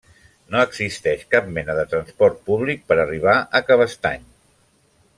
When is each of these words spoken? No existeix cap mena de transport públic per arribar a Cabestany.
No 0.53 0.63
existeix 0.67 1.25
cap 1.35 1.51
mena 1.59 1.77
de 1.81 1.85
transport 1.93 2.41
públic 2.49 2.83
per 2.91 3.01
arribar 3.07 3.39
a 3.61 3.65
Cabestany. 3.71 4.29